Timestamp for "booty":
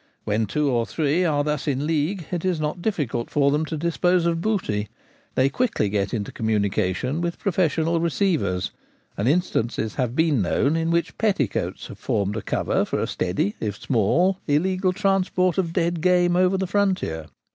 4.41-4.89